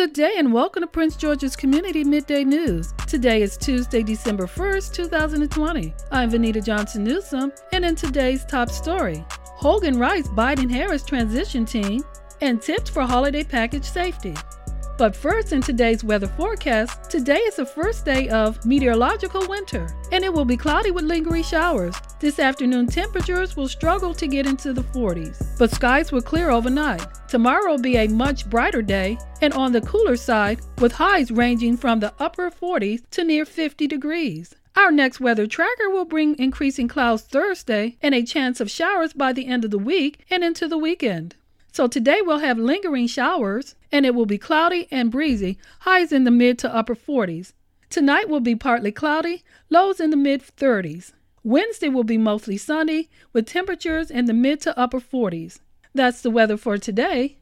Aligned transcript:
Good 0.00 0.14
day 0.14 0.32
and 0.38 0.50
welcome 0.50 0.80
to 0.80 0.86
Prince 0.86 1.14
George's 1.14 1.54
Community 1.54 2.04
Midday 2.04 2.42
News. 2.42 2.94
Today 3.06 3.42
is 3.42 3.58
Tuesday, 3.58 4.02
December 4.02 4.46
1st, 4.46 4.94
2020. 4.94 5.92
I'm 6.10 6.30
Vanita 6.30 6.64
Johnson 6.64 7.04
Newsom, 7.04 7.52
and 7.74 7.84
in 7.84 7.96
today's 7.96 8.46
top 8.46 8.70
story, 8.70 9.22
Hogan 9.44 9.98
writes 9.98 10.26
Biden 10.28 10.70
Harris 10.70 11.04
transition 11.04 11.66
team 11.66 12.02
and 12.40 12.62
tips 12.62 12.88
for 12.88 13.02
holiday 13.02 13.44
package 13.44 13.84
safety. 13.84 14.34
But 15.00 15.16
first, 15.16 15.54
in 15.54 15.62
today's 15.62 16.04
weather 16.04 16.26
forecast, 16.26 17.08
today 17.08 17.38
is 17.38 17.56
the 17.56 17.64
first 17.64 18.04
day 18.04 18.28
of 18.28 18.62
meteorological 18.66 19.48
winter, 19.48 19.96
and 20.12 20.22
it 20.22 20.30
will 20.30 20.44
be 20.44 20.58
cloudy 20.58 20.90
with 20.90 21.06
lingering 21.06 21.42
showers. 21.42 21.94
This 22.18 22.38
afternoon, 22.38 22.86
temperatures 22.86 23.56
will 23.56 23.66
struggle 23.66 24.12
to 24.12 24.26
get 24.26 24.46
into 24.46 24.74
the 24.74 24.82
40s, 24.82 25.42
but 25.58 25.70
skies 25.70 26.12
will 26.12 26.20
clear 26.20 26.50
overnight. 26.50 27.06
Tomorrow 27.28 27.70
will 27.70 27.80
be 27.80 27.96
a 27.96 28.08
much 28.08 28.50
brighter 28.50 28.82
day, 28.82 29.16
and 29.40 29.54
on 29.54 29.72
the 29.72 29.80
cooler 29.80 30.16
side, 30.16 30.60
with 30.82 30.92
highs 30.92 31.30
ranging 31.30 31.78
from 31.78 32.00
the 32.00 32.12
upper 32.18 32.50
40s 32.50 33.00
to 33.12 33.24
near 33.24 33.46
50 33.46 33.86
degrees. 33.86 34.54
Our 34.76 34.92
next 34.92 35.18
weather 35.18 35.46
tracker 35.46 35.88
will 35.88 36.04
bring 36.04 36.38
increasing 36.38 36.88
clouds 36.88 37.22
Thursday 37.22 37.96
and 38.02 38.14
a 38.14 38.22
chance 38.22 38.60
of 38.60 38.70
showers 38.70 39.14
by 39.14 39.32
the 39.32 39.46
end 39.46 39.64
of 39.64 39.70
the 39.70 39.78
week 39.78 40.26
and 40.30 40.44
into 40.44 40.68
the 40.68 40.78
weekend. 40.78 41.36
So 41.72 41.86
today 41.86 42.20
we'll 42.22 42.38
have 42.38 42.58
lingering 42.58 43.06
showers 43.06 43.74
and 43.92 44.04
it 44.04 44.14
will 44.14 44.26
be 44.26 44.38
cloudy 44.38 44.88
and 44.90 45.10
breezy, 45.10 45.58
highs 45.80 46.12
in 46.12 46.24
the 46.24 46.30
mid 46.30 46.58
to 46.60 46.74
upper 46.74 46.96
40s. 46.96 47.52
Tonight 47.88 48.28
will 48.28 48.40
be 48.40 48.54
partly 48.54 48.92
cloudy, 48.92 49.44
lows 49.68 50.00
in 50.00 50.10
the 50.10 50.16
mid 50.16 50.42
30s. 50.42 51.12
Wednesday 51.42 51.88
will 51.88 52.04
be 52.04 52.18
mostly 52.18 52.56
sunny 52.56 53.08
with 53.32 53.46
temperatures 53.46 54.10
in 54.10 54.26
the 54.26 54.32
mid 54.32 54.60
to 54.62 54.78
upper 54.78 55.00
40s. 55.00 55.60
That's 55.94 56.22
the 56.22 56.30
weather 56.30 56.56
for 56.56 56.76
today. 56.76 57.38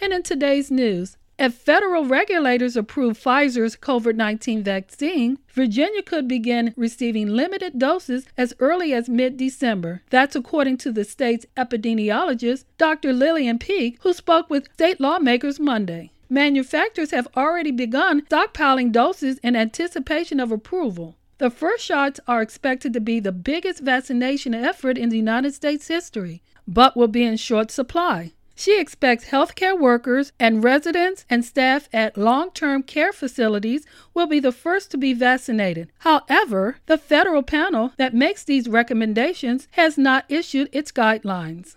And 0.00 0.12
in 0.12 0.22
today's 0.22 0.70
news, 0.70 1.16
if 1.38 1.54
federal 1.54 2.04
regulators 2.04 2.76
approve 2.76 3.16
Pfizer's 3.16 3.76
COVID 3.76 4.16
19 4.16 4.64
vaccine, 4.64 5.38
Virginia 5.52 6.02
could 6.02 6.26
begin 6.26 6.74
receiving 6.76 7.28
limited 7.28 7.78
doses 7.78 8.26
as 8.36 8.54
early 8.58 8.92
as 8.92 9.08
mid 9.08 9.36
December. 9.36 10.02
That's 10.10 10.34
according 10.34 10.78
to 10.78 10.92
the 10.92 11.04
state's 11.04 11.46
epidemiologist, 11.56 12.64
Dr. 12.76 13.12
Lilian 13.12 13.58
Peake, 13.58 13.98
who 14.02 14.12
spoke 14.12 14.50
with 14.50 14.72
state 14.74 15.00
lawmakers 15.00 15.60
Monday. 15.60 16.10
Manufacturers 16.28 17.12
have 17.12 17.28
already 17.36 17.70
begun 17.70 18.22
stockpiling 18.22 18.92
doses 18.92 19.38
in 19.38 19.56
anticipation 19.56 20.40
of 20.40 20.52
approval. 20.52 21.16
The 21.38 21.50
first 21.50 21.84
shots 21.84 22.18
are 22.26 22.42
expected 22.42 22.92
to 22.94 23.00
be 23.00 23.20
the 23.20 23.32
biggest 23.32 23.80
vaccination 23.80 24.54
effort 24.54 24.98
in 24.98 25.08
the 25.08 25.16
United 25.16 25.54
States 25.54 25.86
history, 25.86 26.42
but 26.66 26.96
will 26.96 27.08
be 27.08 27.22
in 27.22 27.36
short 27.36 27.70
supply. 27.70 28.32
She 28.60 28.80
expects 28.80 29.26
healthcare 29.26 29.78
workers 29.78 30.32
and 30.40 30.64
residents 30.64 31.24
and 31.30 31.44
staff 31.44 31.88
at 31.92 32.18
long 32.18 32.50
term 32.50 32.82
care 32.82 33.12
facilities 33.12 33.86
will 34.14 34.26
be 34.26 34.40
the 34.40 34.50
first 34.50 34.90
to 34.90 34.98
be 34.98 35.12
vaccinated. 35.12 35.92
However, 36.00 36.78
the 36.86 36.98
federal 36.98 37.44
panel 37.44 37.92
that 37.98 38.14
makes 38.14 38.42
these 38.42 38.68
recommendations 38.68 39.68
has 39.72 39.96
not 39.96 40.24
issued 40.28 40.70
its 40.72 40.90
guidelines. 40.90 41.76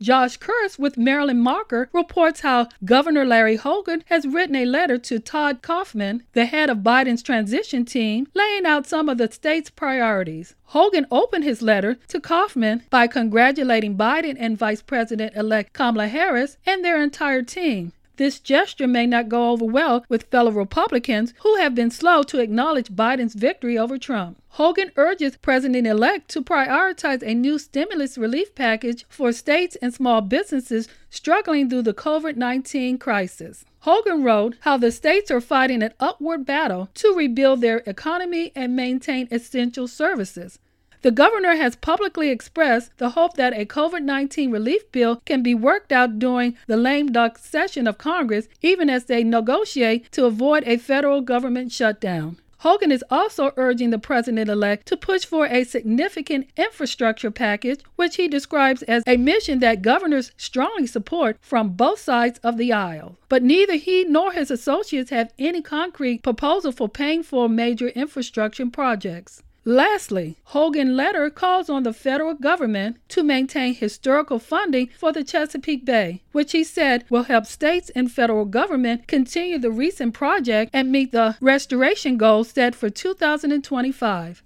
Josh 0.00 0.38
Kurtz 0.38 0.78
with 0.78 0.96
Maryland 0.96 1.44
Matters 1.44 1.88
reports 1.92 2.40
how 2.40 2.68
Governor 2.86 3.26
Larry 3.26 3.56
Hogan 3.56 4.02
has 4.06 4.26
written 4.26 4.56
a 4.56 4.64
letter 4.64 4.96
to 4.96 5.18
Todd 5.18 5.60
Kaufman, 5.60 6.22
the 6.32 6.46
head 6.46 6.70
of 6.70 6.78
Biden's 6.78 7.22
transition 7.22 7.84
team, 7.84 8.26
laying 8.32 8.64
out 8.64 8.86
some 8.86 9.10
of 9.10 9.18
the 9.18 9.30
state's 9.30 9.68
priorities. 9.68 10.54
Hogan 10.64 11.06
opened 11.10 11.44
his 11.44 11.60
letter 11.60 11.98
to 12.08 12.18
Kaufman 12.18 12.82
by 12.88 13.08
congratulating 13.08 13.98
Biden 13.98 14.36
and 14.40 14.56
Vice 14.56 14.80
President 14.80 15.36
elect 15.36 15.74
Kamala 15.74 16.08
Harris 16.08 16.56
and 16.64 16.82
their 16.82 17.02
entire 17.02 17.42
team. 17.42 17.92
This 18.20 18.38
gesture 18.38 18.86
may 18.86 19.06
not 19.06 19.30
go 19.30 19.50
over 19.50 19.64
well 19.64 20.04
with 20.10 20.24
fellow 20.24 20.50
Republicans 20.50 21.32
who 21.38 21.56
have 21.56 21.74
been 21.74 21.90
slow 21.90 22.22
to 22.24 22.38
acknowledge 22.38 22.94
Biden's 22.94 23.32
victory 23.32 23.78
over 23.78 23.96
Trump. 23.96 24.42
Hogan 24.48 24.92
urges 24.96 25.38
President 25.38 25.86
elect 25.86 26.28
to 26.32 26.42
prioritize 26.42 27.22
a 27.22 27.32
new 27.32 27.58
stimulus 27.58 28.18
relief 28.18 28.54
package 28.54 29.06
for 29.08 29.32
states 29.32 29.74
and 29.76 29.94
small 29.94 30.20
businesses 30.20 30.86
struggling 31.08 31.70
through 31.70 31.80
the 31.80 31.94
COVID 31.94 32.36
19 32.36 32.98
crisis. 32.98 33.64
Hogan 33.78 34.22
wrote 34.22 34.56
how 34.60 34.76
the 34.76 34.92
states 34.92 35.30
are 35.30 35.40
fighting 35.40 35.82
an 35.82 35.94
upward 35.98 36.44
battle 36.44 36.90
to 36.96 37.14
rebuild 37.14 37.62
their 37.62 37.78
economy 37.86 38.52
and 38.54 38.76
maintain 38.76 39.28
essential 39.30 39.88
services. 39.88 40.58
The 41.02 41.10
governor 41.10 41.56
has 41.56 41.76
publicly 41.76 42.28
expressed 42.28 42.98
the 42.98 43.10
hope 43.10 43.34
that 43.36 43.58
a 43.58 43.64
COVID 43.64 44.02
19 44.02 44.50
relief 44.50 44.92
bill 44.92 45.22
can 45.24 45.42
be 45.42 45.54
worked 45.54 45.92
out 45.92 46.18
during 46.18 46.58
the 46.66 46.76
lame 46.76 47.10
duck 47.10 47.38
session 47.38 47.86
of 47.86 47.96
Congress, 47.96 48.48
even 48.60 48.90
as 48.90 49.06
they 49.06 49.24
negotiate 49.24 50.12
to 50.12 50.26
avoid 50.26 50.62
a 50.66 50.76
federal 50.76 51.22
government 51.22 51.72
shutdown. 51.72 52.36
Hogan 52.58 52.92
is 52.92 53.02
also 53.10 53.52
urging 53.56 53.88
the 53.88 53.98
president 53.98 54.50
elect 54.50 54.84
to 54.88 54.96
push 54.98 55.24
for 55.24 55.46
a 55.46 55.64
significant 55.64 56.50
infrastructure 56.58 57.30
package, 57.30 57.80
which 57.96 58.16
he 58.16 58.28
describes 58.28 58.82
as 58.82 59.02
a 59.06 59.16
mission 59.16 59.60
that 59.60 59.80
governors 59.80 60.32
strongly 60.36 60.86
support 60.86 61.38
from 61.40 61.70
both 61.70 61.98
sides 62.00 62.38
of 62.40 62.58
the 62.58 62.74
aisle. 62.74 63.16
But 63.30 63.42
neither 63.42 63.76
he 63.76 64.04
nor 64.04 64.32
his 64.32 64.50
associates 64.50 65.08
have 65.08 65.32
any 65.38 65.62
concrete 65.62 66.22
proposal 66.22 66.72
for 66.72 66.90
paying 66.90 67.22
for 67.22 67.48
major 67.48 67.88
infrastructure 67.88 68.66
projects. 68.66 69.42
Lastly, 69.64 70.38
Hogan 70.44 70.96
letter 70.96 71.28
calls 71.28 71.68
on 71.68 71.82
the 71.82 71.92
federal 71.92 72.32
government 72.34 72.96
to 73.08 73.22
maintain 73.22 73.74
historical 73.74 74.38
funding 74.38 74.88
for 74.98 75.12
the 75.12 75.22
Chesapeake 75.22 75.84
Bay, 75.84 76.22
which 76.32 76.52
he 76.52 76.64
said 76.64 77.04
will 77.10 77.24
help 77.24 77.44
states 77.44 77.90
and 77.90 78.10
federal 78.10 78.46
government 78.46 79.06
continue 79.06 79.58
the 79.58 79.70
recent 79.70 80.14
project 80.14 80.70
and 80.72 80.90
meet 80.90 81.12
the 81.12 81.36
restoration 81.42 82.16
goals 82.16 82.50
set 82.50 82.74
for 82.74 82.88
2025. 82.88 84.42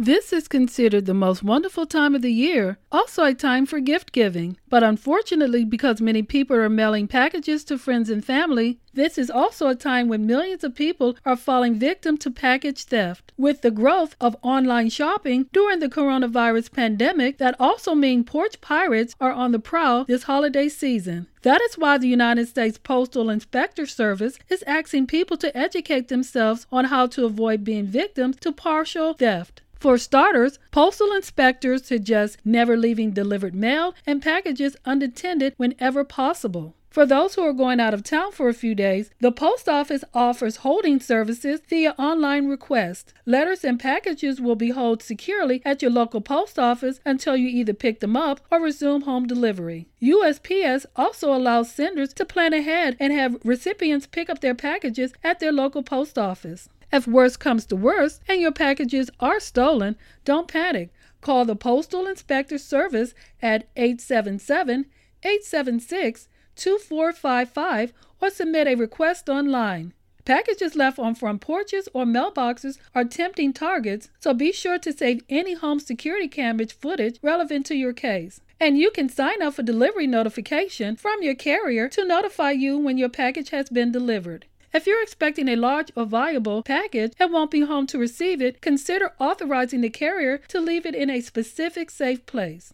This 0.00 0.32
is 0.32 0.46
considered 0.46 1.06
the 1.06 1.12
most 1.12 1.42
wonderful 1.42 1.84
time 1.84 2.14
of 2.14 2.22
the 2.22 2.32
year, 2.32 2.78
also 2.92 3.24
a 3.24 3.34
time 3.34 3.66
for 3.66 3.80
gift 3.80 4.12
giving. 4.12 4.56
But 4.68 4.84
unfortunately, 4.84 5.64
because 5.64 6.00
many 6.00 6.22
people 6.22 6.54
are 6.54 6.68
mailing 6.68 7.08
packages 7.08 7.64
to 7.64 7.78
friends 7.78 8.08
and 8.08 8.24
family, 8.24 8.78
this 8.94 9.18
is 9.18 9.28
also 9.28 9.66
a 9.66 9.74
time 9.74 10.06
when 10.06 10.24
millions 10.24 10.62
of 10.62 10.76
people 10.76 11.16
are 11.26 11.34
falling 11.34 11.80
victim 11.80 12.16
to 12.18 12.30
package 12.30 12.84
theft. 12.84 13.32
With 13.36 13.62
the 13.62 13.72
growth 13.72 14.14
of 14.20 14.36
online 14.40 14.88
shopping 14.90 15.46
during 15.52 15.80
the 15.80 15.88
coronavirus 15.88 16.70
pandemic, 16.70 17.38
that 17.38 17.56
also 17.58 17.96
means 17.96 18.26
porch 18.26 18.60
pirates 18.60 19.16
are 19.20 19.32
on 19.32 19.50
the 19.50 19.58
prowl 19.58 20.04
this 20.04 20.22
holiday 20.22 20.68
season. 20.68 21.26
That 21.42 21.60
is 21.62 21.76
why 21.76 21.98
the 21.98 22.06
United 22.06 22.46
States 22.46 22.78
Postal 22.78 23.30
Inspector 23.30 23.84
Service 23.86 24.38
is 24.48 24.62
asking 24.64 25.08
people 25.08 25.36
to 25.38 25.56
educate 25.58 26.06
themselves 26.06 26.68
on 26.70 26.84
how 26.84 27.08
to 27.08 27.24
avoid 27.24 27.64
being 27.64 27.86
victims 27.86 28.36
to 28.42 28.52
partial 28.52 29.14
theft. 29.14 29.62
For 29.78 29.96
starters, 29.96 30.58
postal 30.72 31.12
inspectors 31.12 31.84
suggest 31.84 32.38
never 32.44 32.76
leaving 32.76 33.12
delivered 33.12 33.54
mail 33.54 33.94
and 34.04 34.20
packages 34.20 34.76
unattended 34.84 35.54
whenever 35.56 36.02
possible. 36.02 36.74
For 36.90 37.06
those 37.06 37.36
who 37.36 37.42
are 37.42 37.52
going 37.52 37.78
out 37.78 37.94
of 37.94 38.02
town 38.02 38.32
for 38.32 38.48
a 38.48 38.54
few 38.54 38.74
days, 38.74 39.10
the 39.20 39.30
post 39.30 39.68
office 39.68 40.02
offers 40.14 40.56
holding 40.56 40.98
services 40.98 41.60
via 41.68 41.92
online 41.92 42.48
request. 42.48 43.12
Letters 43.24 43.62
and 43.62 43.78
packages 43.78 44.40
will 44.40 44.56
be 44.56 44.72
held 44.72 45.00
securely 45.00 45.62
at 45.64 45.80
your 45.80 45.92
local 45.92 46.20
post 46.20 46.58
office 46.58 46.98
until 47.04 47.36
you 47.36 47.46
either 47.46 47.74
pick 47.74 48.00
them 48.00 48.16
up 48.16 48.40
or 48.50 48.60
resume 48.60 49.02
home 49.02 49.28
delivery. 49.28 49.86
USPS 50.02 50.86
also 50.96 51.32
allows 51.32 51.70
senders 51.70 52.12
to 52.14 52.24
plan 52.24 52.52
ahead 52.52 52.96
and 52.98 53.12
have 53.12 53.36
recipients 53.44 54.08
pick 54.08 54.28
up 54.28 54.40
their 54.40 54.54
packages 54.54 55.12
at 55.22 55.38
their 55.38 55.52
local 55.52 55.84
post 55.84 56.18
office. 56.18 56.68
If 56.90 57.06
worse 57.06 57.36
comes 57.36 57.66
to 57.66 57.76
worst 57.76 58.22
and 58.28 58.40
your 58.40 58.52
packages 58.52 59.10
are 59.20 59.40
stolen, 59.40 59.96
don't 60.24 60.48
panic. 60.48 60.90
Call 61.20 61.44
the 61.44 61.56
Postal 61.56 62.06
Inspector 62.06 62.56
Service 62.58 63.14
at 63.42 63.68
877 63.76 64.86
876 65.22 66.28
2455 66.56 67.92
or 68.20 68.30
submit 68.30 68.66
a 68.66 68.74
request 68.74 69.28
online. 69.28 69.92
Packages 70.24 70.76
left 70.76 70.98
on 70.98 71.14
front 71.14 71.40
porches 71.40 71.88
or 71.94 72.04
mailboxes 72.04 72.78
are 72.94 73.04
tempting 73.04 73.52
targets, 73.52 74.10
so 74.20 74.34
be 74.34 74.52
sure 74.52 74.78
to 74.78 74.92
save 74.92 75.22
any 75.28 75.54
home 75.54 75.80
security 75.80 76.28
camera 76.28 76.66
footage 76.66 77.18
relevant 77.22 77.64
to 77.66 77.74
your 77.74 77.92
case. 77.92 78.40
And 78.60 78.76
you 78.76 78.90
can 78.90 79.08
sign 79.08 79.40
up 79.40 79.54
for 79.54 79.62
delivery 79.62 80.06
notification 80.06 80.96
from 80.96 81.22
your 81.22 81.34
carrier 81.34 81.88
to 81.90 82.04
notify 82.04 82.50
you 82.50 82.76
when 82.76 82.98
your 82.98 83.08
package 83.08 83.50
has 83.50 83.70
been 83.70 83.92
delivered. 83.92 84.46
If 84.74 84.86
you're 84.86 85.02
expecting 85.02 85.48
a 85.48 85.56
large 85.56 85.90
or 85.96 86.04
valuable 86.04 86.62
package 86.62 87.14
and 87.18 87.32
won't 87.32 87.50
be 87.50 87.60
home 87.60 87.86
to 87.86 87.98
receive 87.98 88.42
it, 88.42 88.60
consider 88.60 89.12
authorizing 89.18 89.80
the 89.80 89.88
carrier 89.88 90.38
to 90.48 90.60
leave 90.60 90.84
it 90.84 90.94
in 90.94 91.08
a 91.08 91.22
specific 91.22 91.90
safe 91.90 92.26
place. 92.26 92.70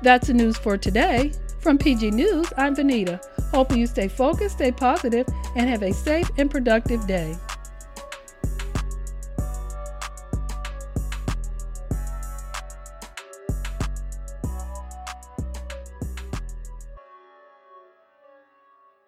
That's 0.00 0.28
the 0.28 0.34
news 0.34 0.56
for 0.56 0.78
today. 0.78 1.32
From 1.58 1.76
PG 1.76 2.12
News, 2.12 2.52
I'm 2.56 2.76
Vanita. 2.76 3.20
Hoping 3.50 3.78
you 3.78 3.88
stay 3.88 4.06
focused, 4.06 4.56
stay 4.56 4.70
positive, 4.70 5.26
and 5.56 5.68
have 5.68 5.82
a 5.82 5.92
safe 5.92 6.30
and 6.38 6.48
productive 6.48 7.04
day. 7.08 7.36